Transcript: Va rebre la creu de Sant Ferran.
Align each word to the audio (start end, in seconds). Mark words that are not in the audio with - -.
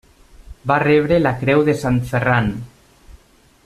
Va 0.71 0.77
rebre 0.83 1.19
la 1.25 1.33
creu 1.43 1.63
de 1.69 1.77
Sant 1.85 1.99
Ferran. 2.13 2.53